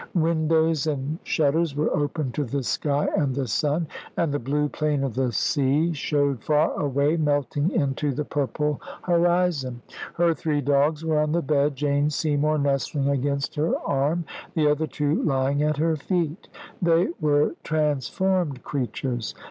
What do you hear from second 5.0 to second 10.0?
of the sea showed far away melting into the purple horizon.